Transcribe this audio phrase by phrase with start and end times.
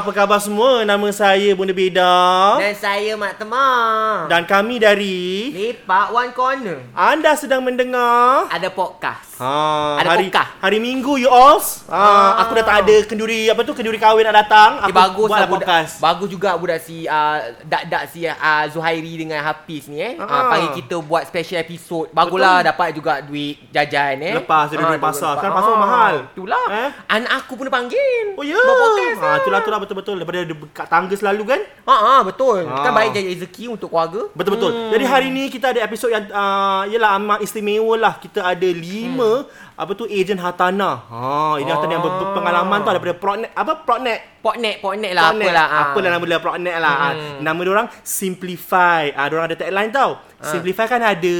[0.00, 0.80] apa khabar semua?
[0.82, 4.24] Nama saya Bunda Beda Dan saya Mak Temah.
[4.32, 6.80] dan kami dari Lepak One Corner.
[6.96, 9.29] anda sedang mendengar Ada podcast.
[9.40, 10.46] Ha, Ada hari pokah.
[10.60, 11.58] hari Minggu you all.
[11.88, 12.44] Ha, Ah.
[12.44, 14.70] aku dah tak ada kenduri apa tu kenduri kahwin nak datang.
[14.80, 15.92] Aku Eh, bagus buat lah budak, podcast.
[15.98, 18.36] Bagus juga budak si uh, dak-dak si uh,
[18.68, 20.14] Zuhairi dengan Hafiz ni eh.
[20.16, 20.24] Ah.
[20.24, 22.08] Uh, panggil kita buat special episode.
[22.10, 24.34] Baguslah dapat juga duit jajan eh.
[24.36, 25.32] Lepas dari duit Ah, pasar.
[25.36, 26.14] Sekarang pasar mahal.
[26.30, 26.64] Itulah.
[26.68, 26.88] Eh?
[27.08, 28.24] Anak aku pun dia panggil.
[28.36, 28.60] Oh ya.
[28.60, 29.18] Podcast.
[29.18, 31.60] Ha, itulah itulah betul-betul daripada dekat tangga selalu kan?
[31.86, 32.66] Ha ah, betul.
[32.66, 32.84] Ah.
[32.84, 34.28] Kan baik jadi rezeki untuk keluarga.
[34.32, 34.70] Betul betul.
[34.70, 34.90] Hmm.
[34.90, 38.14] Jadi hari ni kita ada episod yang uh, ialah amat istimewa lah.
[38.16, 39.29] Kita ada lima hmm.
[39.74, 40.96] Apa tu ejen hartanah.
[41.06, 41.20] Ha,
[41.56, 44.20] ejen hartanah yang ber- berpengalaman tu daripada Pronet apa Pronet.
[44.40, 45.52] Potnet, potnet lah Pronet.
[45.52, 45.66] apalah.
[45.68, 45.80] ah.
[45.92, 46.94] Apalah nama dia Pronet lah.
[47.12, 47.44] Hmm.
[47.44, 49.12] Nama dia orang Simplify.
[49.12, 50.10] Ah, dia orang ada tagline tau.
[50.40, 51.38] Simplify kan ada.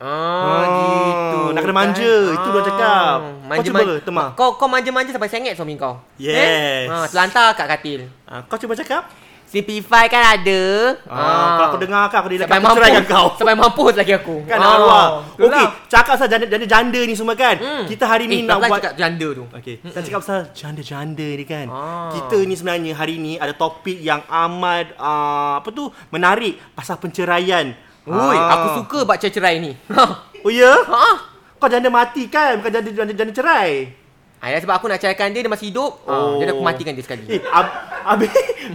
[0.00, 1.40] Ah, gitu.
[1.52, 2.14] Nak kena manja.
[2.32, 3.16] Itu dia cakap.
[3.44, 4.28] Kau cuba, Temah.
[4.32, 6.00] Kau kau manja-manja sampai sengit suami kau.
[6.16, 6.32] Yes.
[6.32, 6.80] Eh?
[6.88, 8.00] Ha, telantar kat katil.
[8.24, 9.04] Ah, kau cuba cakap.
[9.50, 10.94] Simplify kan ada.
[11.10, 13.02] Ah, kalau aku dengar kan aku dia sampai mampus.
[13.10, 13.26] kau.
[13.42, 14.46] Sampai mampus lagi aku.
[14.46, 15.06] Kan Ah, arwah.
[15.34, 17.58] Okey, cakap pasal janda, janda janda ni semua kan.
[17.58, 17.82] Hmm.
[17.82, 19.44] Kita hari ni eh, nak buat cakap janda tu.
[19.50, 21.66] Okey, kita cakap pasal janda-janda ni kan.
[21.66, 22.14] Ah.
[22.14, 27.74] Kita ni sebenarnya hari ni ada topik yang amat uh, apa tu menarik pasal penceraian.
[28.06, 28.54] Ui, Ah.
[28.54, 29.74] aku suka bab cerai ni.
[30.46, 30.72] Oh ya?
[30.72, 31.26] ha.
[31.60, 33.92] Kau janda mati kan, bukan janda janda, janda cerai.
[34.40, 36.00] Ayah sebab aku nak ceraikan dia dia masih hidup.
[36.08, 36.40] Oh.
[36.40, 37.28] jadi aku matikan dia sekali.
[37.28, 38.30] Eh, ab, habis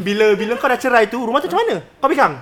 [0.06, 1.76] bila bila kau dah cerai tu, rumah tu macam mana?
[2.00, 2.34] Kau pegang?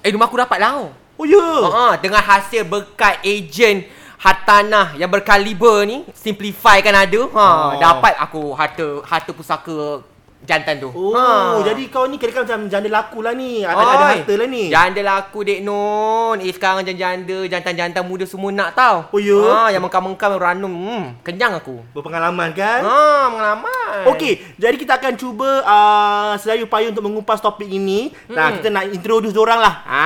[0.00, 0.88] Eh rumah aku dapat lah.
[1.20, 1.46] Oh ya.
[1.68, 3.84] Ha, dengan hasil berkat ejen
[4.16, 7.20] hartanah yang berkaliber ni simplify kan ada.
[7.28, 7.80] Ha, Oh.
[7.80, 10.00] dapat aku harta harta pusaka
[10.50, 10.90] jantan tu.
[10.90, 11.62] Oh, ha.
[11.62, 13.62] jadi kau ni kira-kira macam janda laku lah ni.
[13.62, 14.66] Ada ada harta lah ni.
[14.66, 16.36] Janda laku dek non.
[16.42, 19.06] Eh sekarang janda-janda, jantan-jantan muda semua nak tau.
[19.14, 19.38] Oh, ya?
[19.38, 20.72] Ha, yang mengkam-mengkam ranum.
[20.74, 21.78] Hmm, kenyang aku.
[21.94, 22.82] Berpengalaman kan?
[22.82, 23.98] Ha, pengalaman.
[24.10, 28.10] Okey, jadi kita akan cuba uh, sedaya upaya untuk mengupas topik ini.
[28.26, 28.56] Nah, Hmm.
[28.58, 29.74] kita nak introduce orang lah.
[29.86, 30.02] Ha,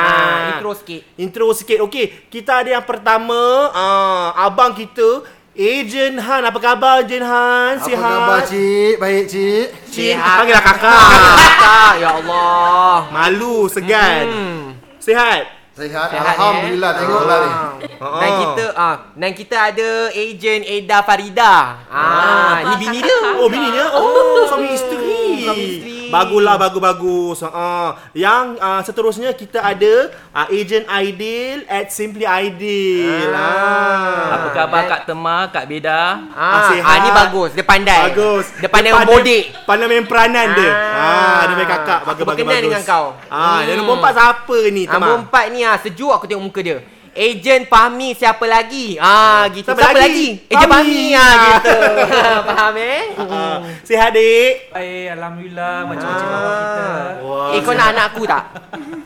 [0.57, 1.01] intro sikit.
[1.17, 1.79] Intro sikit.
[1.89, 5.23] Okey, kita ada yang pertama, uh, abang kita,
[5.55, 6.43] Ejen Han.
[6.43, 7.79] Apa khabar Ejen Han?
[7.79, 8.03] Apa Sihat?
[8.03, 8.95] khabar cik?
[8.99, 9.67] Baik cik.
[9.87, 10.37] Sihat.
[10.43, 11.09] Panggillah kakak.
[11.39, 12.97] Kakak, ya Allah.
[13.15, 14.27] Malu, segan.
[14.27, 14.63] Hmm.
[14.99, 15.47] Sihat?
[15.75, 16.07] Sihat.
[16.07, 16.99] Sihat, Alhamdulillah eh?
[17.03, 17.51] tengoklah ni.
[17.99, 18.21] Ah.
[18.23, 21.83] Dan kita ah dan kita ada ejen Eda Farida.
[21.91, 23.19] Ah, ni bini dia.
[23.43, 23.91] Oh, bini dia?
[23.91, 25.43] Oh, suami isteri.
[25.43, 25.94] Suami isteri.
[26.09, 27.39] Baguslah, bagus-bagus.
[27.43, 29.93] Uh, yang uh, seterusnya kita ada
[30.31, 33.31] uh, Ejen Aidil at Simply Aidil.
[33.31, 34.35] Ah.
[34.35, 36.25] Apa khabar Kak Temah, Kak Beda?
[36.31, 36.83] Ah, sihat.
[36.83, 37.51] ah, ni bagus.
[37.53, 38.01] Dia pandai.
[38.09, 38.47] Bagus.
[38.57, 39.45] Dia pandai Dia membodik.
[39.65, 40.73] Pandai main peranan dia.
[40.73, 40.97] Ah.
[40.97, 42.01] Ah, dia main kakak.
[42.03, 42.65] Bagus, Aku bagus, berkenan bagus.
[42.67, 43.07] dengan kau.
[43.27, 43.67] Ah, Hmm.
[43.67, 44.99] yang nombor empat siapa ni, Ah, Temah?
[45.01, 46.79] Nombor empat ni ah sejuk aku tengok muka dia.
[47.15, 48.99] Ejen Fahmi siapa lagi?
[48.99, 49.71] Ah gitu.
[49.71, 50.35] Siapa Siapa, lagi?
[50.43, 50.51] lagi?
[50.51, 50.83] Ejen Fahmi.
[50.83, 51.77] Fahmi ah gitu.
[52.51, 53.03] Faham eh?
[53.15, 54.53] Ah, sihat, dik?
[54.75, 56.87] Eh, Alhamdulillah macam-macam bawah kita.
[57.23, 58.43] Wah, Eh kau nak anak aku tak?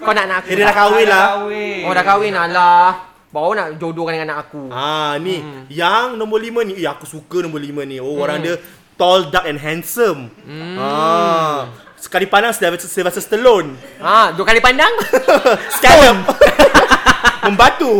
[0.00, 0.48] Kau nak anak aku?
[0.48, 1.26] Eh, dia dah kahwin lah.
[1.84, 2.88] Oh dah kahwin alah.
[3.28, 4.62] Baru nak jodohkan dengan anak aku.
[4.72, 5.44] Ah, ni.
[5.44, 5.68] Hmm.
[5.68, 6.80] Yang nombor lima ni.
[6.80, 8.00] Eh, aku suka nombor lima ni.
[8.00, 8.56] Oh, orang dia
[8.96, 10.32] tall, dark and handsome.
[10.48, 10.80] Hmm.
[10.80, 11.68] Ah.
[11.98, 13.76] Sekali pandang Sylvester Stallone.
[14.00, 14.96] Ha, dua kali pandang?
[15.76, 16.24] Scallop.
[17.48, 17.92] Membatu.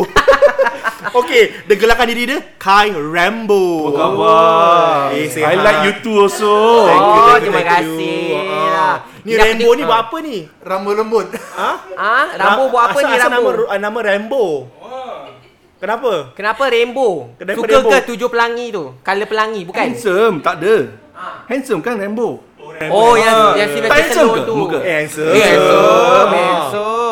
[1.18, 3.88] Okey, dia gelarkan diri dia Kai Rambo.
[3.88, 5.08] Apa khabar?
[5.10, 6.84] Eh, I like you too also.
[6.84, 7.96] Thank you, Oh, thank you, terima thank you.
[7.96, 8.68] kasih Ah.
[8.68, 8.94] lah.
[9.18, 10.36] Ni Dia Rambo ni buat apa ni?
[10.60, 11.26] Rambut lembut.
[11.32, 11.70] Ha?
[11.96, 13.50] Ah, Rambo buat apa asal, ni asal Rambo?
[13.66, 14.44] Nama, nama Rambo.
[15.78, 16.34] Kenapa?
[16.34, 17.30] Kenapa Rainbow?
[17.38, 17.90] Kenapa Suka Rainbow?
[17.94, 18.84] ke tujuh pelangi tu?
[18.98, 19.78] Color pelangi bukan?
[19.80, 20.76] Handsome, tak ada.
[21.46, 22.42] Handsome kan Rambo?
[22.90, 24.54] Oh, yang yang Tak Sylvester handsome Stallone ke tu.
[24.54, 24.78] muka?
[24.80, 25.30] Eh, handsome.
[25.32, 26.30] Eh, handsome,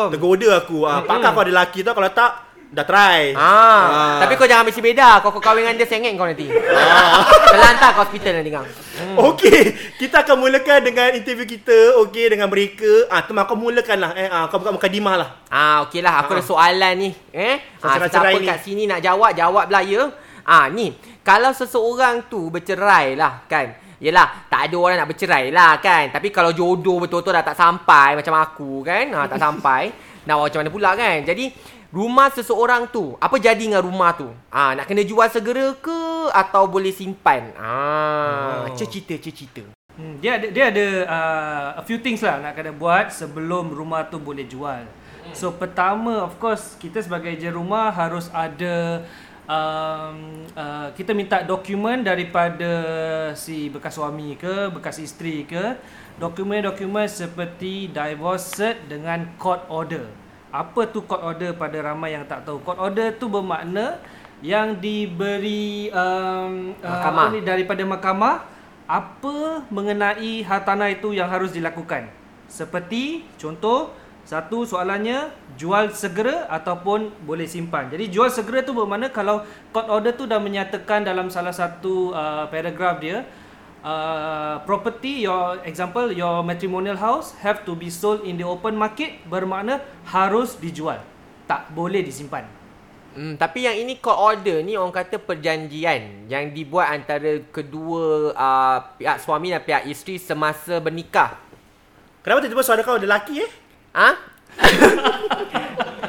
[0.07, 0.09] Ah.
[0.09, 0.13] handsome.
[0.15, 0.77] Tergoda aku.
[0.83, 2.31] Ah, pakar kau ada lelaki tu kalau tak
[2.67, 3.31] dah try.
[3.31, 4.17] Ah, Ah.
[4.19, 5.23] tapi kau jangan mesti beda.
[5.23, 6.47] Kau kau kahwin dengan dia sengit kau nanti.
[6.51, 7.23] Ah.
[7.23, 8.65] Terlantar kau hospital nanti kau.
[9.17, 9.59] Okey,
[9.97, 11.95] kita akan mulakan dengan interview kita.
[12.05, 13.07] Okey, dengan mereka.
[13.07, 14.11] Ah, teman kau mulakan lah.
[14.13, 15.29] Eh, ah, kau buka mukadimah lah.
[15.47, 16.25] Ah, okey lah.
[16.25, 17.09] Aku ada soalan ni.
[17.31, 18.45] Eh, ah, siapa ni.
[18.45, 20.11] kat sini nak jawab, jawab lah ya.
[20.43, 20.91] Ah, ni.
[21.23, 23.83] Kalau seseorang tu bercerai lah kan.
[23.97, 26.13] Yelah, tak ada orang nak bercerai lah kan.
[26.13, 29.09] Tapi kalau jodoh betul-betul dah tak sampai macam aku kan.
[29.09, 29.89] Ah, tak sampai.
[30.27, 31.23] Nak buat macam mana pula kan.
[31.23, 31.55] Jadi,
[31.95, 34.27] rumah seseorang tu, apa jadi dengan rumah tu?
[34.51, 37.55] Ah, nak kena jual segera ke atau boleh simpan?
[37.55, 38.75] Ah, oh.
[38.75, 39.63] cerita, cerita.
[39.97, 44.05] Hmm, dia ada dia ada uh, a few things lah nak kena buat sebelum rumah
[44.05, 44.85] tu boleh jual.
[45.33, 49.01] So pertama of course kita sebagai ejen rumah harus ada
[49.47, 50.17] um,
[50.53, 52.71] uh, kita minta dokumen daripada
[53.33, 55.79] si bekas suami ke, bekas isteri ke,
[56.21, 60.05] dokumen-dokumen seperti divorce cert dengan court order.
[60.51, 62.61] Apa tu court order pada ramai yang tak tahu.
[62.61, 63.99] Court order tu bermakna
[64.43, 68.45] yang diberi um, uh, apa ni daripada mahkamah
[68.87, 72.07] apa mengenai hartanah itu yang harus dilakukan.
[72.47, 73.91] Seperti contoh
[74.27, 77.87] satu soalannya jual segera ataupun boleh simpan.
[77.87, 82.43] Jadi jual segera tu bermakna kalau court order tu dah menyatakan dalam salah satu uh,
[82.51, 83.23] paragraf dia
[83.87, 89.15] uh, property your example your matrimonial house have to be sold in the open market
[89.31, 89.79] bermakna
[90.11, 90.99] harus dijual.
[91.47, 92.43] Tak boleh disimpan.
[93.15, 98.77] Hmm, tapi yang ini court order ni orang kata perjanjian yang dibuat antara kedua uh,
[98.99, 101.39] pihak suami dan pihak isteri semasa bernikah.
[102.27, 103.66] Kenapa tiba-tiba suara kau ada lelaki eh?
[103.97, 104.09] Ha?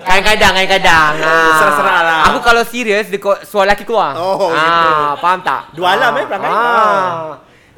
[0.08, 1.12] Kadang-kadang, kadang-kadang.
[1.20, 1.32] Ha.
[1.60, 2.20] Serah-serah lah.
[2.32, 4.16] Aku kalau serius, dia suara lelaki keluar.
[4.16, 4.92] Oh, ha, gitu.
[5.20, 5.62] Faham tak?
[5.76, 6.48] Dua alam, eh, perangai.
[6.48, 6.56] Ha.
[6.56, 7.28] Ah.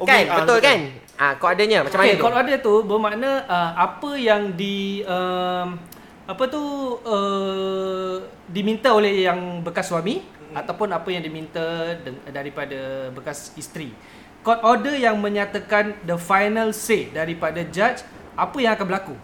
[0.01, 0.57] Kan, Okey, ah, betul betul.
[0.63, 0.79] kan?
[1.21, 2.23] Ah, ha, court ordernya macam mana Okay, tu?
[2.25, 5.77] court order tu bermakna uh, apa yang di um,
[6.25, 6.63] apa tu
[7.05, 8.17] uh,
[8.49, 10.57] diminta oleh yang bekas suami hmm.
[10.57, 11.93] ataupun apa yang diminta
[12.25, 13.93] daripada bekas isteri.
[14.41, 18.01] Court order yang menyatakan the final say daripada judge
[18.33, 19.15] apa yang akan berlaku.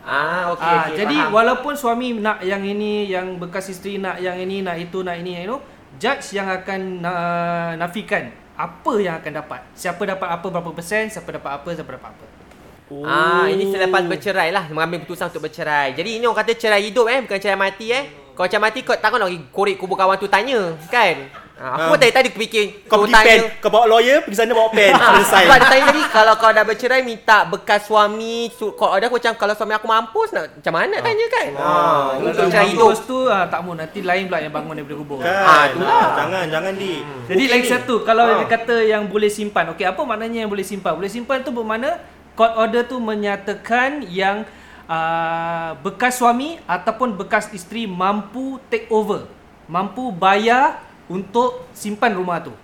[0.00, 0.96] Ah, okey, Ah, okey.
[1.04, 1.34] jadi faham.
[1.36, 5.36] walaupun suami nak yang ini, yang bekas isteri nak yang ini, nak itu, nak ini,
[5.36, 5.56] yang itu,
[6.00, 9.60] judge yang akan uh, nafikan apa yang akan dapat.
[9.76, 12.26] Siapa dapat apa berapa persen, siapa dapat apa, siapa dapat apa.
[12.90, 13.06] Oh.
[13.06, 17.06] Ah, ini selepas bercerai lah Mengambil keputusan untuk bercerai Jadi ini orang kata cerai hidup
[17.06, 20.26] eh Bukan cerai mati eh Kalau cerai mati kau takkan nak korek kubur kawan tu
[20.26, 21.88] tanya Kan Aku Ah.
[21.92, 25.12] pun tadi tadi fikir Kau pergi pen, kau bawa lawyer, pergi sana bawa pen, Ah,
[25.14, 25.44] selesai.
[25.44, 29.20] Sebab dia tanya tadi Kalau kau dah bercerai Minta bekas suami su- Kau ada aku
[29.20, 32.88] macam Kalau suami aku mampus nak, Macam mana nak tanya kan ah, Ini untuk hidup
[32.88, 35.16] Terus tu ah, tak mau nanti lain pula yang bangun daripada kubur.
[35.20, 35.28] Kan?
[35.28, 36.08] Ah, itulah.
[36.16, 36.92] Jangan, jangan di.
[37.28, 38.36] Jadi Okey lagi satu kalau Ah.
[38.38, 39.64] dia kata yang boleh simpan.
[39.70, 40.96] Okey, apa maknanya yang boleh simpan?
[40.96, 42.00] Boleh simpan tu bermakna
[42.32, 44.48] court order tu menyatakan yang
[44.86, 49.28] uh, bekas suami ataupun bekas isteri mampu take over,
[49.66, 52.54] mampu bayar untuk simpan rumah tu.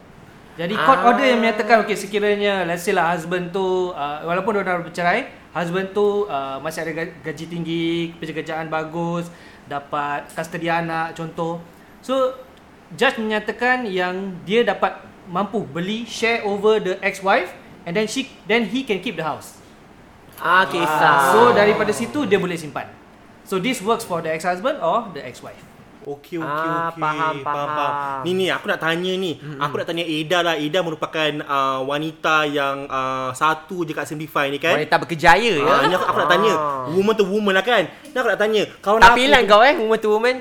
[0.57, 1.09] Jadi court Ah.
[1.13, 5.29] order yang menyatakan okey sekiranya let's say lah husband tu uh, walaupun dia dah bercerai,
[5.53, 9.29] husband tu uh, masih ada ga- gaji tinggi, pekerjaan bagus,
[9.69, 11.61] dapat custody anak contoh.
[12.01, 12.33] So
[12.97, 14.97] judge menyatakan yang dia dapat
[15.29, 17.51] mampu beli share over the ex-wife
[17.85, 19.61] and then she then he can keep the house.
[20.41, 22.89] Ah, kisah So daripada situ dia boleh simpan.
[23.45, 25.61] So this works for the ex-husband or the ex-wife.
[26.07, 27.03] Okey, okey, Ah, okey.
[27.03, 28.23] faham, faham.
[28.23, 29.35] Ni, ni, aku nak tanya ni.
[29.35, 29.59] Mm-hmm.
[29.59, 30.55] Aku nak tanya Ada lah.
[30.55, 34.79] Ada merupakan uh, wanita yang uh, satu je kat Simplify ni kan?
[34.79, 36.53] Wanita berkejaya ya Ah, ni aku, aku nak tanya.
[36.55, 36.87] Ah.
[36.89, 37.91] Woman to woman lah kan?
[37.91, 38.63] Ni aku nak tanya.
[38.79, 40.37] Kawan Tak aku pilihan tu- kau eh Woman to woman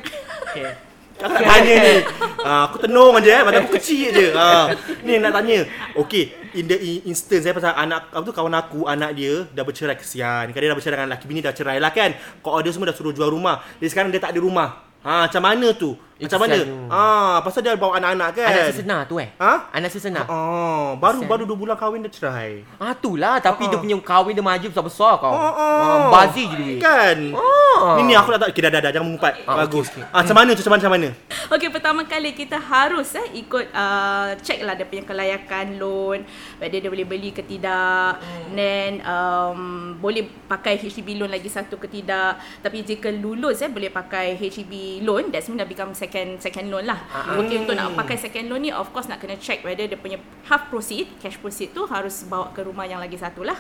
[0.46, 0.70] Okay.
[1.16, 1.96] Aku nak tanya ni.
[2.40, 3.42] Ah, aku tenung aja eh.
[3.42, 4.28] Mata aku kecil je.
[4.38, 4.70] Ah,
[5.02, 5.66] ni nak tanya.
[5.96, 6.24] Okey,
[6.54, 9.96] in the in- instance eh pasal anak apa tu kawan aku anak dia dah bercerai
[9.96, 10.46] kesian.
[10.46, 12.14] Kan dia dah bercerai dengan lelaki bini dah cerai lah kan.
[12.40, 13.66] Kau order semua dah suruh jual rumah.
[13.76, 14.70] Jadi sekarang dia tak ada rumah.
[15.06, 15.94] Ha, macam mana tu?
[16.16, 16.56] Eh, Macam mana?
[16.88, 18.48] Ah, pasal dia bawa anak-anak kan.
[18.48, 19.68] Anak sesenar tu eh Ha?
[19.70, 21.28] Anak sesenar Oh, baru Kesian.
[21.28, 22.64] baru 2 bulan kahwin dah cerai.
[22.80, 23.70] Ah tu lah tapi Ah.
[23.70, 25.28] dia punya kahwin dia maju besar-besar kau.
[25.28, 26.76] Oh, Ah, Bazir je dia.
[26.80, 27.36] Kan?
[27.36, 28.00] Ah.
[28.00, 28.50] Ni ni aku nak tak.
[28.50, 28.92] Okay, dah, dah, dah.
[28.92, 29.44] Jangan mengumpat.
[29.44, 29.92] Ah, Bagus.
[29.92, 30.08] okey, okey.
[30.08, 30.62] Ah, macam mana tu?
[30.62, 30.80] Macam mana?
[30.80, 31.10] Macam mana?
[31.52, 36.24] Okey, pertama kali kita harus eh ikut uh, check lah dia punya kelayakan loan,
[36.58, 38.56] whether dia boleh beli ke tidak, Hmm.
[38.56, 39.60] then um,
[39.96, 42.40] boleh pakai HDB loan lagi satu ke tidak.
[42.62, 46.86] Tapi jika lulus eh boleh pakai HDB loan, that's mean dah become second second loan
[46.86, 47.00] lah.
[47.10, 49.98] Ah, Okey, untuk nak pakai second loan ni of course nak kena check whether dia
[49.98, 53.58] punya half proceed, cash proceed tu harus bawa ke rumah yang lagi satu lah.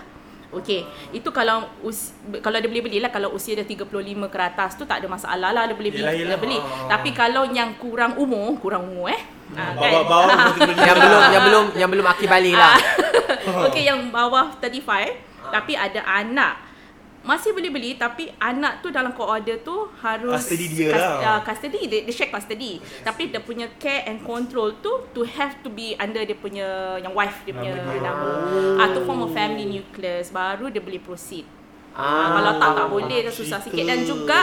[0.53, 3.91] Okey, itu kalau us, kalau dia boleh belilah kalau usia dia 35
[4.29, 6.05] ke atas tu tak ada masalah lah dia boleh beli.
[6.05, 6.29] Yelah, yelah.
[6.31, 6.57] Dia beli.
[6.87, 9.19] Tapi kalau yang kurang umur, kurang umur eh.
[9.51, 10.79] Ah, Bawa-bawa umur 35.
[10.79, 12.77] Yang belum yang belum yang belum akil balik lah.
[13.67, 16.64] Okey, yang bawah 35 tapi ada anak
[17.25, 21.17] masih boleh beli tapi anak tu dalam court order tu harus Custody dia cus- lah.
[21.19, 25.57] uh, custody dia, dia share custody tapi dia punya care and control tu to have
[25.59, 26.65] to be under dia punya
[26.97, 28.29] yang wife dia punya nama
[28.77, 31.43] ah tu form of family nucleus baru dia boleh proceed
[31.91, 33.71] Ah, kalau tak tak boleh dah susah Gitu.
[33.71, 34.39] sikit dan juga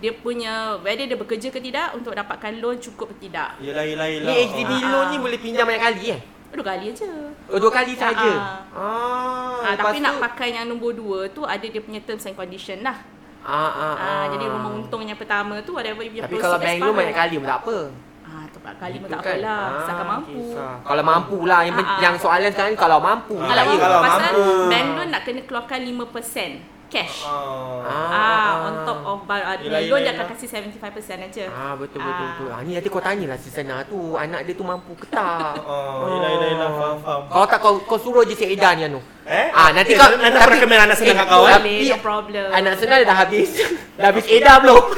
[0.00, 3.60] dia punya whether dia bekerja ke tidak untuk dapatkan loan cukup ke tidak.
[3.60, 4.24] Yelah, yelah, yelah.
[4.24, 6.20] Ni HDB loan ni boleh pinjam banyak kali eh?
[6.54, 7.10] Dua kali aja.
[7.46, 8.30] Oh, dua kali saja.
[8.30, 8.62] Ah.
[8.70, 12.22] Ah, Ah, tapi lepas nak tu- pakai yang nombor dua tu ada dia punya terms
[12.22, 12.94] and condition lah.
[13.42, 14.24] Ah, ah, Ah, ah.
[14.30, 17.46] jadi rumah untung yang pertama tu whatever you Tapi kalau bank loan banyak kali pun
[17.46, 17.76] tak apa.
[18.24, 18.44] Ah,
[18.74, 19.34] kali pun tak kan?
[19.34, 19.60] apalah.
[19.60, 20.32] Ah, Asalkan mampu.
[20.32, 20.74] kisah.
[20.80, 21.98] Kalau mampu lah yang, Ah, ah.
[22.00, 23.34] yang soalan sekarang ni kalau mampu.
[23.36, 23.82] Kalau tak mampu, ya?
[23.82, 24.44] Kalau pasal mampu.
[24.70, 26.52] bank loan nak kena keluarkan 5%
[26.94, 27.26] cash.
[27.26, 27.82] Ah.
[27.82, 30.78] Ah, on top of bar, uh, Yelah, loan dia akan kasih 75%
[31.26, 31.44] aja.
[31.50, 32.30] Ah betul betul Ah.
[32.30, 32.48] betul.
[32.48, 35.58] Ah ni nanti kau tanyalah si Sana tu anak dia tu mampu ke tak.
[35.66, 36.68] Oh, yelah, yelah, yelah.
[36.70, 37.22] Faham, faham.
[37.26, 39.02] Kalau tak kau kau suruh je si Eda ni anu.
[39.26, 39.50] Eh?
[39.50, 41.54] Ah nanti Eh, kau nanti aku recommend anak senang kat kau eh.
[41.56, 42.46] Tapi no problem.
[42.52, 43.50] anak senang dia dah habis.
[43.98, 44.84] dah habis Eda belum?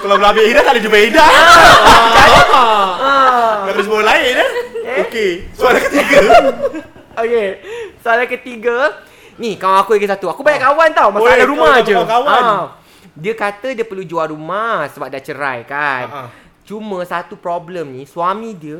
[0.00, 1.24] Kalau belum habis Ida tak boleh jumpa Ida.
[2.50, 3.68] Ah.
[3.68, 4.50] Kalau semua lain eh.
[5.06, 5.30] okey.
[5.54, 6.20] Soalan ketiga.
[7.20, 7.48] Okey.
[7.98, 8.76] Soalan ketiga.
[9.36, 10.28] Ni kawan aku lagi satu.
[10.28, 11.08] Aku banyak kawan tau.
[11.10, 11.94] Masalah Oi, rumah je.
[11.94, 12.42] kawan-kawan.
[12.42, 12.66] Ah.
[13.12, 16.04] Dia kata dia perlu jual rumah sebab dah cerai kan.
[16.06, 16.28] Ha, ha.
[16.62, 18.78] Cuma satu problem ni, suami dia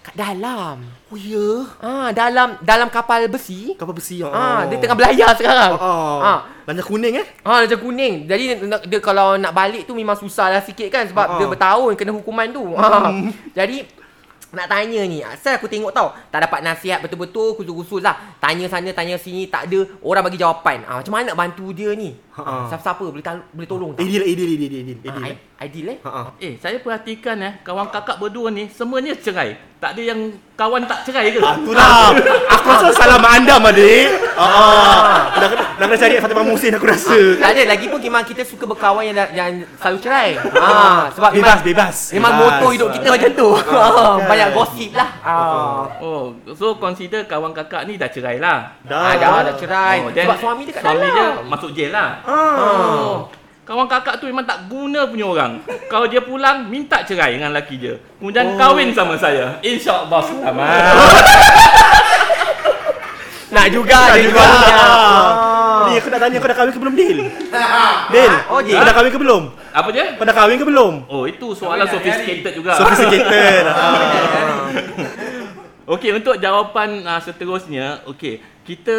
[0.00, 0.80] kat dalam.
[1.08, 1.68] Oh ya.
[1.76, 3.74] Ah, dalam dalam kapal besi.
[3.74, 4.20] Kapal besi.
[4.20, 4.30] Oh.
[4.30, 5.76] Ah, dia tengah belayar sekarang.
[5.76, 6.20] Oh.
[6.20, 6.48] Ah.
[6.64, 7.26] Lanjut kuning eh?
[7.42, 8.24] Ha macam kuning.
[8.24, 8.44] Jadi
[8.86, 11.36] dia kalau nak balik tu memang susah lah sikit kan sebab Ha.
[11.36, 12.64] dia bertahun kena hukuman tu.
[12.72, 13.10] Ha.
[13.52, 13.84] Jadi
[14.50, 18.18] nak tanya ni, asal aku tengok tau, tak dapat nasihat betul-betul, khusus-khusus lah.
[18.42, 20.82] Tanya sana, tanya sini, tak ada orang bagi jawapan.
[20.86, 22.18] Ah macam mana nak bantu dia ni?
[22.30, 22.40] Ha.
[22.40, 22.52] Ha.
[22.68, 24.02] Siapa-siapa boleh tal- boleh tolong tak?
[24.02, 25.10] Idil, idil, idil, idil, idil.
[25.10, 25.36] Ah, idil.
[25.60, 25.98] Ideal eh?
[26.00, 26.26] Ha ah.
[26.38, 29.58] Eh, saya perhatikan eh, kawan kakak berdua ni semuanya cerai.
[29.76, 30.20] Tak ada yang
[30.54, 31.40] kawan tak cerai ke?
[31.40, 32.12] Tu dah.
[32.50, 34.08] Aku rasa salah mak anda, adik.
[34.36, 35.28] Ah.
[35.32, 37.16] Dah dah kena cari Fatimah Musin aku rasa.
[37.36, 40.36] Tak ada lagi pun memang kita suka berkawan yang yang selalu cerai.
[40.36, 40.72] Ha
[41.16, 41.96] sebab Bebas, bebas.
[42.12, 43.48] Memang moto hidup kita macam tu.
[43.52, 43.84] Ha,
[44.22, 45.08] banyak gosip lah.
[45.20, 45.84] Ah.
[45.98, 48.76] Oh, so consider kawan kakak ni dah cerai lah.
[48.84, 50.04] Ah, dah, dah cerai.
[50.12, 51.12] then Sebab suami dia kat suami dalam.
[51.12, 52.08] dia masuk jail lah.
[52.26, 53.30] Oh.
[53.64, 55.52] Kawan kakak tu memang tak guna punya orang.
[55.86, 57.94] Kalau dia pulang, minta cerai dengan lelaki dia.
[58.18, 58.58] Kemudian oh.
[58.58, 59.62] kahwin sama saya.
[59.62, 60.66] InsyaAllah selamat.
[63.50, 64.46] Nak juga Tak dia juga.
[64.46, 64.74] juga.
[64.78, 65.90] Ah.
[65.90, 67.18] Ni aku nak tanya kau dah kahwin ke belum, Dil?
[68.14, 69.42] Dil, Oh, kau dah kahwin ke belum?
[69.74, 70.06] Apa dia?
[70.14, 70.92] Kau dah kahwin ke belum?
[71.10, 72.78] Oh, itu soalan sophisticated juga.
[72.78, 73.64] Sophisticated.
[73.74, 74.70] Ah.
[75.90, 78.98] Okey, untuk jawapan uh, seterusnya, okey, kita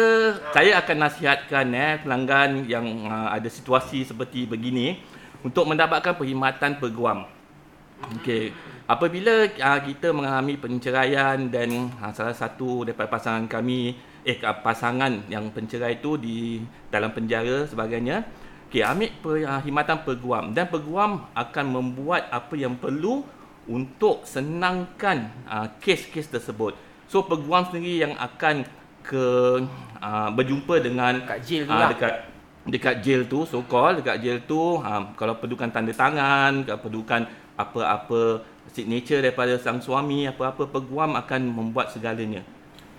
[0.50, 4.98] saya akan nasihatkan eh pelanggan yang uh, ada situasi seperti begini
[5.46, 7.26] untuk mendapatkan perkhidmatan peguam.
[8.18, 8.50] Okey,
[8.90, 15.50] apabila uh, kita mengalami penceraian dan uh, salah satu daripada pasangan kami eh pasangan yang
[15.50, 18.26] pencerai itu di dalam penjara sebagainya,
[18.66, 23.22] okey, ambil perkhidmatan peguam dan peguam akan membuat apa yang perlu
[23.70, 26.74] untuk senangkan uh, kes-kes tersebut.
[27.06, 28.66] So peguam sendiri yang akan
[29.02, 29.26] ke
[29.98, 31.90] uh, berjumpa dengan Kat jail tu ah, lah.
[31.90, 32.12] dekat
[32.62, 37.26] dekat jail tu so call dekat jail tu uh, kalau perlukan tanda tangan, kalau perlukan
[37.58, 42.40] apa-apa signature daripada sang suami, apa-apa peguam akan membuat segalanya.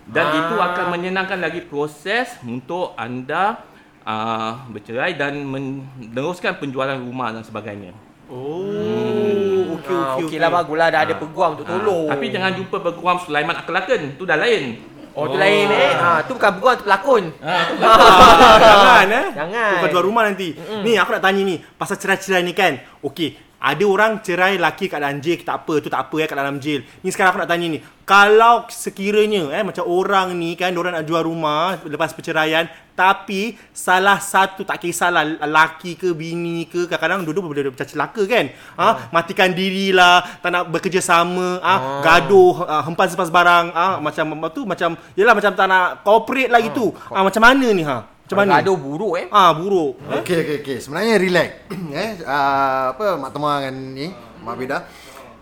[0.03, 0.35] Dan Ah.
[0.35, 3.63] itu akan menyenangkan lagi proses untuk anda
[4.03, 7.95] uh, bercerai dan meneruskan penjualan rumah dan sebagainya.
[8.27, 12.07] Oh, okey Ah, okey okey lah baguslah dah ada peguam untuk tolong.
[12.11, 14.79] Ah, Tapi jangan jumpa peguam Sulaiman Akelaken, tu dah lain.
[15.13, 15.93] Oh, tu lain eh.
[15.93, 17.23] Ha, tu bukan peguam tu pelakon.
[17.37, 19.27] Ah, tu Ah, jangan eh.
[19.37, 19.71] Jangan.
[19.77, 20.57] Bukan jual rumah nanti.
[20.57, 20.81] Mm-mm.
[20.81, 22.81] Ni aku nak tanya ni, pasal cerai-cerai ni kan.
[23.05, 26.35] Okey, ada orang cerai laki kat dalam jail, tak apa, tu tak apa ya kat
[26.35, 26.83] dalam jail.
[26.99, 31.07] Ni sekarang aku nak tanya ni, kalau sekiranya eh macam orang ni kan, orang nak
[31.07, 37.43] jual rumah lepas perceraian, tapi salah satu tak kisahlah laki ke bini ke, kadang-kadang dua-dua
[37.47, 38.51] boleh pecah celaka kan.
[38.75, 44.67] Ha, matikan dirilah, tak nak bekerja sama, ah, gaduh, ah, hempas-hempas barang, ah, macam tu
[44.67, 46.91] macam yalah macam tak nak cooperate lagi tu.
[47.15, 48.11] Ah, macam mana ni ha?
[48.33, 48.59] Macam mana?
[48.59, 49.25] Gaduh buruk eh.
[49.29, 49.93] Ah, buruk.
[50.09, 50.19] Eh?
[50.19, 50.77] Okey okey okey.
[50.81, 51.49] Sebenarnya relax.
[52.01, 54.07] eh uh, apa Mak Temah dengan ni,
[54.41, 54.77] Mak Beda.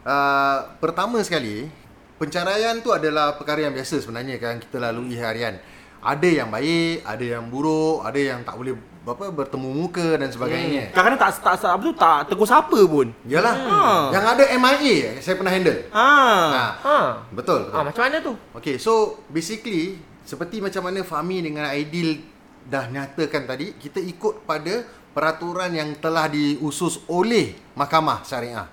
[0.02, 1.72] Uh, pertama sekali,
[2.20, 5.56] pencaraian tu adalah perkara yang biasa sebenarnya kan kita lalui harian.
[6.02, 10.90] Ada yang baik, ada yang buruk, ada yang tak boleh apa bertemu muka dan sebagainya.
[10.90, 10.94] Hmm.
[10.94, 13.08] Kadang-kadang tak tak tak apa tu tak tegur siapa pun.
[13.26, 13.56] Yalah.
[13.58, 14.04] Hmm.
[14.14, 15.80] Yang ada MIA saya pernah handle.
[15.90, 16.06] Ah.
[16.06, 16.66] Ha.
[16.86, 16.98] Ha.
[17.34, 17.66] Betul.
[17.66, 17.78] betul.
[17.78, 18.34] Ah, macam mana tu?
[18.54, 22.22] Okay, so basically seperti macam mana Fahmi dengan Aidil
[22.68, 28.68] dah nyatakan tadi, kita ikut pada peraturan yang telah diusus oleh Mahkamah Syariah.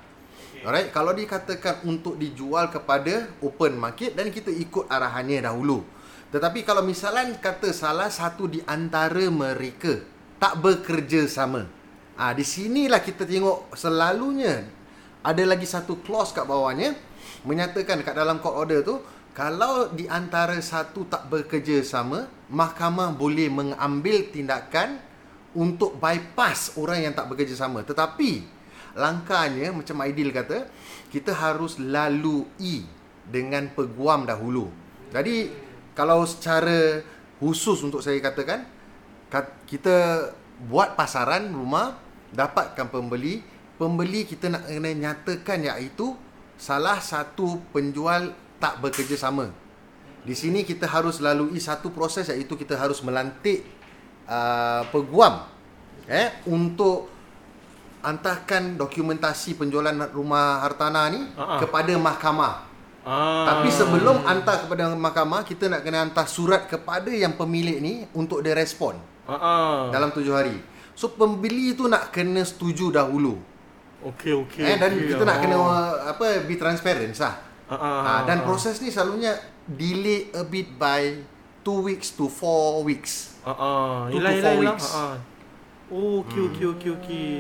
[0.67, 5.87] Alright, kalau dikatakan untuk dijual kepada open market dan kita ikut arahannya dahulu.
[6.35, 10.03] Tetapi kalau misalan kata salah satu di antara mereka
[10.43, 11.65] tak bekerja sama.
[12.19, 14.67] Ah, di sinilah kita tengok selalunya
[15.23, 16.99] ada lagi satu clause kat bawahnya
[17.47, 18.99] menyatakan kat dalam court order tu
[19.39, 24.99] kalau di antara satu tak bekerja sama, mahkamah boleh mengambil tindakan
[25.55, 27.87] untuk bypass orang yang tak bekerja sama.
[27.87, 28.43] Tetapi
[28.99, 30.67] langkahnya macam Aidil kata,
[31.15, 32.83] kita harus lalui
[33.31, 34.75] dengan peguam dahulu.
[35.15, 35.55] Jadi
[35.95, 37.07] kalau secara
[37.39, 38.67] khusus untuk saya katakan
[39.31, 40.29] kat- kita
[40.67, 41.95] buat pasaran rumah
[42.35, 43.47] dapatkan pembeli
[43.79, 46.19] pembeli kita nak kena nyatakan iaitu
[46.59, 49.51] salah satu penjual tak bekerja sama
[50.23, 53.65] di sini kita harus lalui satu proses iaitu kita harus melantik
[54.27, 55.47] uh, peguam
[56.07, 57.09] eh untuk
[57.99, 61.59] hantarkan dokumentasi penjualan rumah hartanah ni Ha-ha.
[61.59, 62.55] kepada mahkamah
[63.09, 63.49] Ah.
[63.49, 68.45] tapi sebelum hantar kepada mahkamah, kita nak kena hantar surat kepada yang pemilik ni untuk
[68.45, 69.89] dia respon ah.
[69.89, 70.61] dalam tujuh hari.
[70.93, 73.41] So pembeli tu nak kena setuju dahulu.
[74.05, 74.61] Okey okey.
[74.61, 75.09] eh dan okey.
[75.09, 75.41] kita nak Ah.
[75.41, 77.48] kena uh, apa be transparent lah.
[77.69, 78.45] Ah, ah, Ah, dan ah.
[78.45, 81.21] proses ni selalunya delay a bit by
[81.61, 83.37] 2 weeks to 4 weeks.
[83.45, 83.97] Ah, ah.
[84.09, 84.73] Two Yelah, to yelah, four yelah.
[84.73, 84.89] weeks.
[84.89, 85.15] Ah, ah.
[85.89, 87.31] Oh, okey, okey, okey, okey.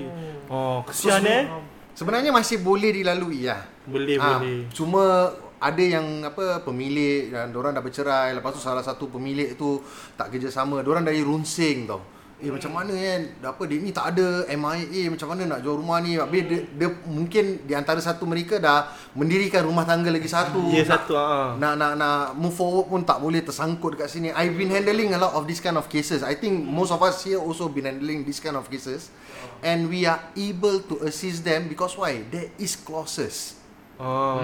[0.46, 1.44] Oh, So, kesian eh.
[1.92, 3.60] Sebenarnya masih boleh dilalui lah.
[3.84, 4.68] Boleh, Ah, boleh.
[4.70, 5.02] Cuma
[5.58, 9.82] ada yang apa pemilik dan orang dah bercerai lepas tu salah satu pemilik tu
[10.14, 11.98] tak kerjasama orang dari runsing tau
[12.38, 13.20] eh macam mana kan?
[13.50, 14.46] Apa dia ni tak ada.
[14.46, 16.14] MIA macam mana nak jual rumah ni?
[16.14, 18.86] Habis dia, dia mungkin di antara satu mereka dah
[19.18, 20.70] mendirikan rumah tangga lagi satu.
[20.70, 21.58] Ya, Nak- satu, ah.
[21.58, 24.30] nak nak nak move forward pun tak boleh tersangkut dekat sini.
[24.30, 26.22] I've been handling a lot of this kind of cases.
[26.22, 29.10] I think most of us here also been handling this kind of cases.
[29.58, 32.22] And we are able to assist them because why?
[32.30, 33.57] There is clauses
[33.98, 34.38] Ah.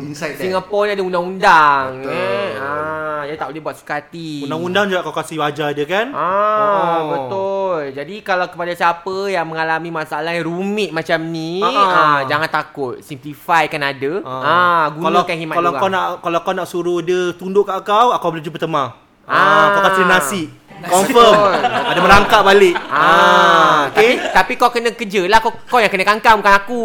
[0.00, 2.12] inside there Singapura ni ada undang-undang Betul.
[2.12, 2.48] eh.
[2.54, 4.44] Ah, jadi tak boleh buat suka hati.
[4.44, 6.12] Undang-undang juga kau kasih wajar dia kan?
[6.12, 7.00] Ah, Oh.
[7.08, 7.58] betul.
[7.90, 12.18] Jadi kalau kepada siapa yang mengalami masalah yang rumit macam ni, Ah, ah, ah.
[12.24, 13.00] jangan takut.
[13.00, 14.20] Simplify kan ada.
[14.20, 14.84] Ah, Ah.
[14.90, 18.28] gunakan kalau, khidmat kalau kau nak kalau kau nak suruh dia tunduk kat kau, kau
[18.28, 18.96] boleh jumpa temah.
[19.24, 19.64] Ah, Ah.
[19.70, 20.42] kau kasih dia nasi.
[20.82, 21.34] Confirm.
[21.60, 22.74] Ada merangkak balik.
[22.88, 24.16] Ah, okey.
[24.16, 26.82] Tapi, tapi kau kena kerja lah kau, kau yang kena kangkang bukan aku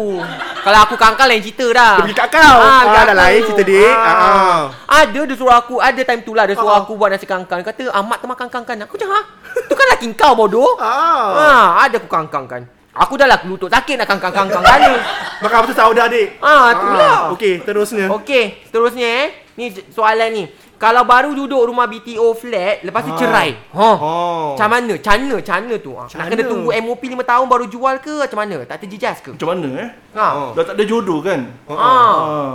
[0.60, 2.56] Kalau aku kangkang lain cerita dah Dia pergi kat kau.
[2.58, 3.14] Ah, dah aku.
[3.14, 3.94] lain cerita, dik.
[3.94, 4.60] Ah.
[4.84, 6.82] Ada dia suruh aku Ada time tu lah Dia suruh Ah.
[6.82, 9.22] aku buat nasi kangkang Dia kata Ahmad tu makan kangkang Aku cakap ha?
[9.56, 11.30] Tu kan laki kau bodoh Ah.
[11.32, 11.66] ah.
[11.82, 12.62] Ada aku kangkang kan
[12.92, 14.96] Aku dah lah lutut sakit nak kangkang-kangkang kan ni
[15.38, 16.40] Maka apa tu tahu dah, dik.
[16.40, 18.08] Ah, tu lah Okey, terusnya.
[18.08, 19.28] Okey, seterusnya eh.
[19.56, 20.44] Ni soalan ni.
[20.76, 23.16] Kalau baru duduk rumah BTO flat, lepas tu Ah.
[23.16, 23.56] cerai.
[23.72, 23.88] Ha.
[23.96, 24.52] Oh.
[24.52, 24.94] Macam mana?
[25.00, 25.96] Cana, cana tu.
[25.96, 26.28] Ah, Nak Cana.
[26.28, 28.56] kena tunggu MOP 5 tahun baru jual ke macam mana?
[28.68, 29.32] Tak terjejas ke?
[29.32, 29.88] Macam mana eh?
[30.12, 30.26] Ha.
[30.36, 30.50] Oh.
[30.52, 31.48] Dah tak ada jodoh kan?
[31.64, 31.80] Oh.
[31.80, 31.88] Ah.
[31.88, 32.52] Ah.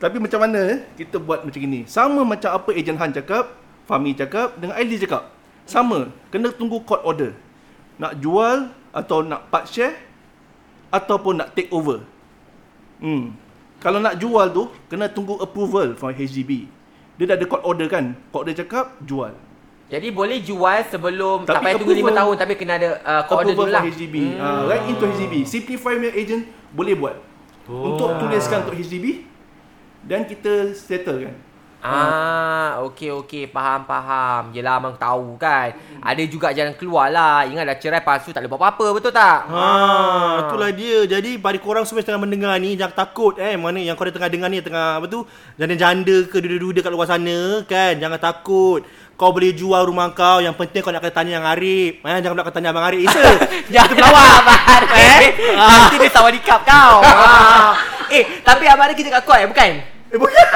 [0.00, 0.78] Tapi macam mana eh?
[0.96, 1.84] Kita buat macam ini.
[1.84, 3.52] Sama macam apa ejen Han cakap,
[3.84, 5.28] Fahmi cakap dengan Aili cakap.
[5.68, 6.08] Sama.
[6.32, 7.36] Kena tunggu court order.
[8.00, 9.92] Nak jual atau nak part share
[10.88, 12.00] ataupun nak take over.
[12.96, 13.36] Hmm.
[13.78, 16.64] Kalau nak jual tu kena tunggu approval from HDB.
[17.18, 18.14] Dia dah ada court order kan?
[18.30, 19.34] Court order cakap jual.
[19.88, 23.22] Jadi boleh jual sebelum tak Tapi payah tunggu 5 approval- tahun tapi kena ada uh,
[23.26, 23.82] court order dulu lah.
[23.82, 24.16] HDB.
[24.20, 24.38] Hmm.
[24.38, 25.34] Uh, right into HDB.
[25.42, 27.16] Simplify punya agent boleh buat.
[27.66, 27.92] Oh.
[27.92, 29.26] Untuk tuliskan untuk HDB
[30.06, 31.34] dan kita settle kan.
[31.78, 34.50] Ah, okey okey, faham faham.
[34.50, 35.78] Yelah abang tahu kan.
[36.02, 37.46] Ada juga jalan keluar lah.
[37.46, 39.46] Ingat dah cerai tu tak boleh buat apa-apa, betul tak?
[39.46, 39.62] Ha,
[40.42, 41.06] itulah dia.
[41.06, 44.26] Jadi pada korang semua yang tengah mendengar ni jangan takut eh mana yang korang tengah
[44.26, 45.22] dengar ni tengah apa tu
[45.54, 47.94] janda-janda ke duda-duda kat luar sana kan.
[47.94, 48.82] Jangan takut.
[49.18, 52.38] Kau boleh jual rumah kau Yang penting kau nak kena tanya yang Arif eh, Jangan
[52.38, 53.18] pula kau tanya Abang Arif Isa
[53.74, 55.30] Jangan pelawak Abang Arif Eh?
[55.58, 57.74] Nanti dia sawar dikap kau ah.
[58.14, 59.97] Eh tapi Abang Arif kerja kat Koi bukan?
[60.12, 60.36] Eh bukan.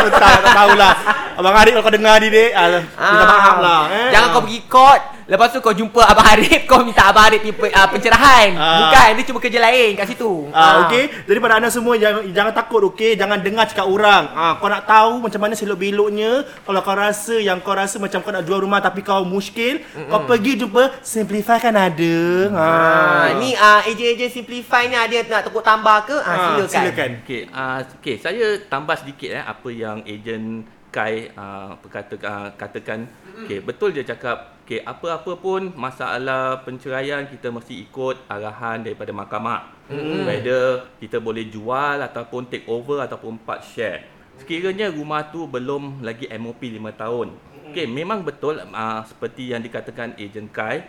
[0.00, 0.92] Tak, tak tahulah.
[1.36, 4.08] Abang Arif kalau kau dengar ni dek ah, Minta maaf lah eh.
[4.12, 7.86] Jangan kau pergi court Lepas tu kau jumpa Abang Arif Kau minta Abang Arif uh,
[7.86, 8.82] pencerahan Ah.
[8.82, 11.06] Bukan Dia cuma kerja lain kat situ Ah, okey.
[11.24, 14.26] Jadi pada anda semua jangan jangan takut okey, jangan dengar cakap orang.
[14.34, 18.18] Ah, kau nak tahu macam mana selok beloknya kalau kau rasa yang kau rasa macam
[18.20, 20.10] kau nak jual rumah tapi kau muskil, Mm-mm.
[20.10, 22.16] kau pergi jumpa Simplify kan ada.
[22.50, 22.66] Ha.
[22.66, 26.16] Ah, ni uh, ejen-ejen simplify ni ada nak tepuk tambah ke?
[26.18, 26.68] Ah, Ah, silakan.
[26.68, 27.10] silakan.
[27.22, 33.06] Okey, uh, okey, saya tambah sedikit eh apa yang ejen Kai uh, berkata uh, katakan.
[33.44, 34.58] Okey, betul dia cakap.
[34.70, 39.66] Okey, apa-apa pun masalah penceraian kita mesti ikut arahan daripada mahkamah.
[39.90, 40.22] Mm.
[40.30, 44.06] Whether kita boleh jual ataupun take over ataupun part share.
[44.38, 47.34] Sekiranya rumah tu belum lagi MOP 5 tahun.
[47.66, 50.86] Okey, memang betul uh, seperti yang dikatakan ejen Kai.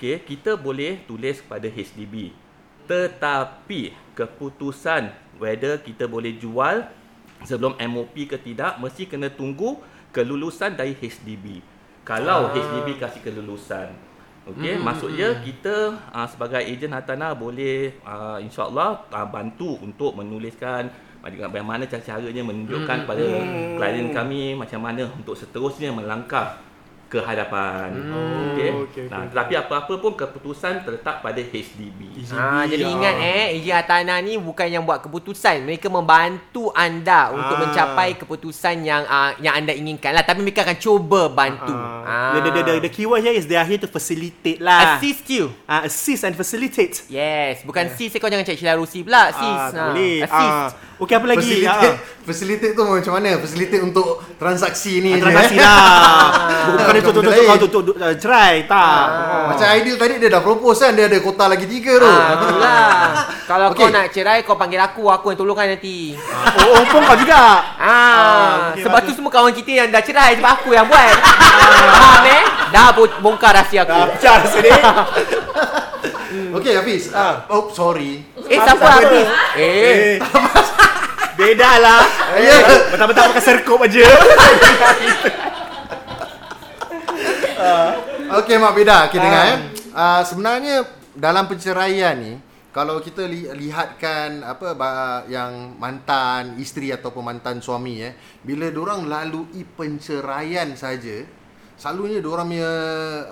[0.00, 2.32] Okey, kita boleh tulis kepada HDB.
[2.88, 6.80] Tetapi keputusan whether kita boleh jual
[7.44, 9.76] sebelum MOP ke tidak mesti kena tunggu
[10.16, 11.76] kelulusan dari HDB.
[12.08, 12.56] Kalau Ah.
[12.56, 13.92] HDB kasih kelulusan.
[14.48, 20.88] Okey, hmm, maksudnya kita uh, sebagai ejen hartanah boleh uh, insya-Allah uh, bantu untuk menuliskan
[21.20, 23.26] bagaimana caranya menunjukkan kepada
[23.76, 26.56] klien kami macam mana untuk seterusnya melangkah
[27.08, 27.88] ke hadapan.
[27.88, 28.52] Hmm.
[28.52, 28.70] Okey.
[28.84, 32.20] okey, Nah, tetapi apa-apa pun keputusan terletak pada HDB.
[32.30, 35.64] Ah, jadi ingat eh, ejen hartanah ni bukan yang buat keputusan.
[35.64, 37.60] Mereka membantu anda untuk Ah.
[37.64, 40.20] mencapai keputusan yang uh, yang anda inginkan lah.
[40.20, 41.72] Tapi mereka akan cuba bantu.
[41.72, 42.36] Ah.
[42.36, 45.00] The, the, the, the, the keyword here is they are here to facilitate lah.
[45.00, 45.48] Assist you.
[45.64, 47.08] Ah, assist and facilitate.
[47.08, 49.40] Yes, bukan sis kau jangan cek Sheila Rusi pula, sis.
[49.72, 50.28] Ah, boleh.
[50.28, 50.36] Assist.
[50.36, 50.68] Ah.
[50.98, 51.62] Okey apa lagi?
[51.62, 51.94] Facilitate, Ah.
[52.24, 53.38] facilitate tu macam mana?
[53.38, 55.10] Facilitate untuk transaksi ni.
[55.10, 55.62] Ah, je, transaksi eh?
[55.62, 56.26] lah.
[56.74, 57.48] Bukan itu tu tu Benda lain.
[57.48, 59.04] kau tu tu uh, cerai tak.
[59.06, 59.46] Ah.
[59.46, 62.04] Macam Aidil tadi dia dah propose kan dia ada kota lagi tiga tu.
[62.04, 62.90] Ah, itulah.
[63.50, 63.78] Kalau Okey.
[63.78, 66.18] kau nak cerai kau panggil aku, aku yang tolongkan nanti.
[66.58, 67.42] Oh, ompong kau juga.
[67.78, 69.06] Ah, okey, sebab bagus.
[69.06, 71.14] tu semua kawan kita yang dah cerai sebab aku yang buat.
[71.94, 72.42] Faham eh?
[72.68, 73.94] Dah bo- bongkar rahsia aku.
[73.94, 74.70] Dah pecah sini.
[76.28, 77.10] Okey Hafiz.
[77.10, 77.48] Ah.
[77.48, 78.20] Oh sorry.
[78.48, 79.28] Eh, siapa Hafiz?
[79.56, 80.20] Eh,
[81.38, 82.02] Beda lah.
[82.36, 82.56] Ya.
[82.92, 84.02] Betul-betul pakai serkup aja.
[88.28, 89.58] Okey Mak Beda, okey dengar eh.
[89.90, 90.84] Uh, sebenarnya
[91.16, 92.36] dalam perceraian ni
[92.70, 94.76] kalau kita li- lihatkan apa
[95.26, 98.14] yang mantan isteri ataupun mantan suami eh
[98.44, 101.24] bila diorang lalui penceraian saja
[101.78, 102.72] selalunya diorang punya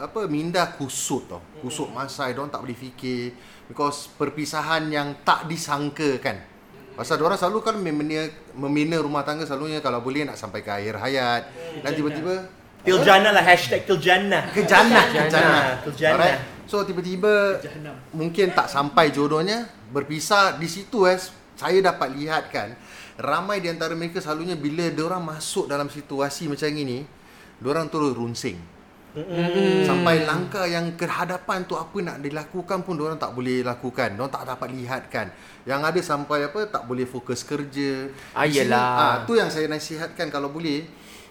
[0.00, 1.42] apa minda kusut tau.
[1.60, 3.34] Kusut masai diorang tak boleh fikir.
[3.66, 6.38] Because perpisahan yang tak disangkakan
[6.96, 8.24] pasal diorang selalu kan membina,
[8.56, 11.42] membina rumah tangga selalunya kalau boleh nak sampai ke akhir hayat.
[11.84, 12.34] Dan tiba-tiba
[12.86, 14.46] Til jannah lah hashtag til jannah.
[14.54, 16.22] ke jannah ke jannah Ke jannah.
[16.22, 16.38] Alright.
[16.70, 17.58] so tiba-tiba
[18.14, 21.18] mungkin tak sampai jodohnya berpisah di situ eh
[21.58, 22.78] saya dapat lihat kan
[23.18, 27.02] ramai di antara mereka selalunya bila diorang masuk dalam situasi macam ini
[27.60, 28.76] diorang terus runsing
[29.88, 34.12] Sampai langkah yang kehadapan tu apa nak dilakukan pun diorang tak boleh lakukan.
[34.12, 35.26] Diorang tak dapat lihatkan.
[35.64, 38.12] Yang ada sampai apa tak boleh fokus kerja.
[38.36, 38.84] Ah, sini, yelah.
[38.92, 40.84] Ah, tu yang saya nasihatkan kalau boleh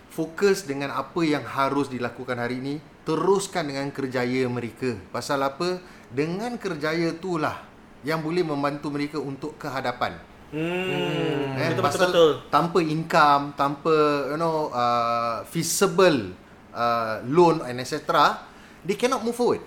[0.10, 4.98] fokus dengan apa yang harus dilakukan hari ini, teruskan dengan kerjaya mereka.
[5.14, 5.78] Pasal apa?
[6.10, 7.62] Dengan kerjaya itulah
[8.02, 10.18] yang boleh membantu mereka untuk kehadapan.
[10.54, 11.58] Hmm.
[11.58, 12.32] Eh, betul, betul, pasal betul.
[12.54, 13.96] Tanpa income, tanpa
[14.30, 16.34] you know uh, feasible
[16.76, 18.02] uh, loan and etc.
[18.86, 19.64] They cannot move forward.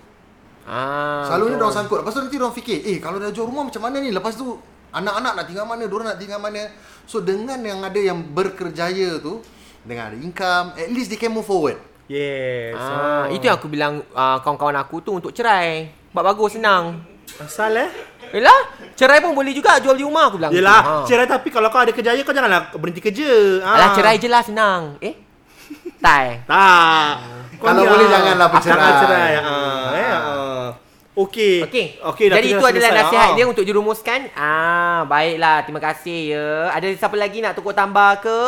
[0.69, 1.25] Ah.
[1.25, 2.05] Selalunya diorang sangkut.
[2.05, 4.13] Lepas tu nanti diorang fikir, eh kalau dah jual rumah macam mana ni?
[4.13, 4.55] Lepas tu
[4.93, 5.83] anak-anak nak tinggal mana?
[5.89, 6.69] Diorang nak tinggal mana?
[7.09, 9.41] So dengan yang ada yang berkerjaya tu,
[9.81, 11.81] dengan ada income, at least they can move forward.
[12.09, 12.73] Yes.
[12.77, 15.93] Ah, itu yang aku bilang uh, kawan-kawan aku tu untuk cerai.
[16.09, 17.05] Buat bagus senang.
[17.37, 17.89] Asal eh?
[18.29, 18.59] Yelah,
[18.93, 20.51] cerai pun boleh juga jual di rumah aku bilang.
[20.51, 20.81] Yelah.
[20.81, 20.93] Ha.
[21.03, 23.29] cerai tapi kalau kau ada kerjaya kau janganlah berhenti kerja.
[23.61, 23.69] Ha.
[23.73, 24.95] Alah cerai je lah senang.
[24.99, 25.15] Eh?
[25.99, 26.45] Tai.
[26.45, 27.13] Tak.
[27.59, 28.77] Kalau boleh janganlah bercerai.
[28.77, 29.31] Jangan cerai.
[29.35, 29.55] Ha.
[29.91, 30.21] Eh, ha.
[31.19, 31.67] Okey.
[31.67, 31.85] Okey.
[31.99, 33.03] Okey, dah Jadi itu adalah selesai.
[33.03, 33.35] nasihat Ha.
[33.35, 34.19] dia untuk dirumuskan.
[34.31, 35.67] Ah, baiklah.
[35.67, 36.47] Terima kasih ya.
[36.71, 38.39] Ada siapa lagi nak tukar tambah ke?